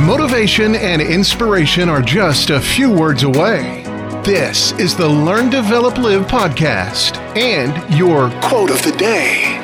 Motivation 0.00 0.74
and 0.74 1.00
inspiration 1.00 1.88
are 1.88 2.02
just 2.02 2.50
a 2.50 2.60
few 2.60 2.92
words 2.92 3.22
away. 3.22 3.82
This 4.26 4.72
is 4.72 4.94
the 4.94 5.08
Learn, 5.08 5.48
Develop, 5.48 5.96
Live 5.96 6.26
podcast 6.26 7.16
and 7.34 7.72
your 7.96 8.30
quote 8.42 8.70
of 8.70 8.82
the 8.82 8.92
day. 8.92 9.56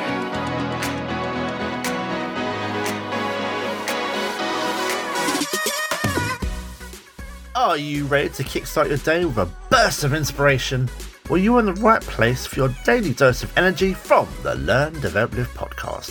Are 7.55 7.77
you 7.77 8.05
ready 8.05 8.29
to 8.29 8.43
kickstart 8.43 8.87
your 8.87 8.97
day 8.97 9.25
with 9.25 9.37
a 9.37 9.47
burst 9.69 10.03
of 10.03 10.15
inspiration? 10.15 10.89
Well, 11.29 11.37
you're 11.37 11.59
in 11.59 11.67
the 11.67 11.73
right 11.73 12.01
place 12.01 12.47
for 12.47 12.55
your 12.55 12.75
daily 12.83 13.13
dose 13.13 13.43
of 13.43 13.55
energy 13.55 13.93
from 13.93 14.27
the 14.41 14.55
Learn, 14.55 14.93
Develop, 14.93 15.35
Live 15.35 15.53
podcast, 15.53 16.09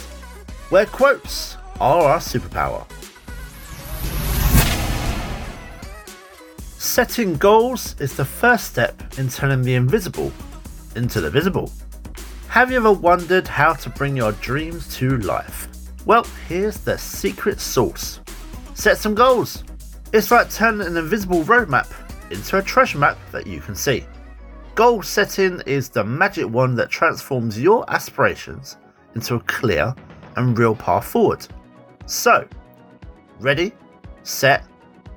where 0.71 0.87
quotes 0.87 1.57
are 1.81 2.05
our 2.05 2.19
superpower. 2.19 2.87
Setting 6.83 7.37
goals 7.37 7.95
is 8.01 8.17
the 8.17 8.25
first 8.25 8.65
step 8.65 9.01
in 9.17 9.29
turning 9.29 9.63
the 9.63 9.77
invisible 9.77 10.33
into 10.97 11.21
the 11.21 11.31
visible. 11.31 11.71
Have 12.49 12.73
you 12.73 12.77
ever 12.79 12.91
wondered 12.91 13.47
how 13.47 13.75
to 13.75 13.89
bring 13.89 14.17
your 14.17 14.33
dreams 14.33 14.93
to 14.97 15.17
life? 15.19 15.69
Well, 16.07 16.27
here's 16.49 16.79
the 16.79 16.99
secret 16.99 17.61
sauce 17.61 18.19
set 18.75 18.99
some 18.99 19.15
goals. 19.15 19.63
It's 20.13 20.33
like 20.33 20.51
turning 20.51 20.85
an 20.85 20.97
invisible 20.97 21.45
roadmap 21.45 21.89
into 22.33 22.59
a 22.59 22.63
treasure 22.63 22.99
map 22.99 23.17
that 23.31 23.47
you 23.47 23.61
can 23.61 23.77
see. 23.77 24.05
Goal 24.75 25.03
setting 25.03 25.63
is 25.67 25.89
the 25.89 26.03
magic 26.03 26.49
wand 26.49 26.77
that 26.81 26.91
transforms 26.91 27.61
your 27.61 27.89
aspirations 27.93 28.77
into 29.15 29.37
a 29.37 29.41
clear 29.45 29.95
and 30.35 30.59
real 30.59 30.75
path 30.75 31.07
forward. 31.07 31.47
So, 32.07 32.45
ready, 33.39 33.73
set, 34.25 34.65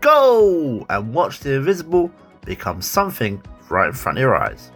go! 0.02 0.86
And 0.90 1.14
watch 1.14 1.40
the 1.40 1.54
invisible 1.54 2.12
become 2.46 2.82
something 2.82 3.42
right 3.70 3.88
in 3.88 3.94
front 3.94 4.18
of 4.18 4.22
your 4.22 4.36
eyes. 4.36 4.72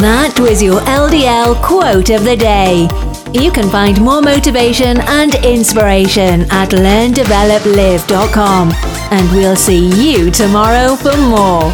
That 0.00 0.38
was 0.38 0.62
your 0.62 0.80
LDL 0.82 1.60
quote 1.62 2.10
of 2.10 2.22
the 2.24 2.36
day. 2.36 2.88
You 3.32 3.50
can 3.50 3.68
find 3.68 4.00
more 4.00 4.22
motivation 4.22 5.00
and 5.00 5.34
inspiration 5.44 6.42
at 6.50 6.70
learndeveloplive.com. 6.70 8.72
And 9.10 9.32
we'll 9.32 9.56
see 9.56 9.88
you 9.88 10.30
tomorrow 10.30 10.94
for 10.94 11.16
more. 11.16 11.72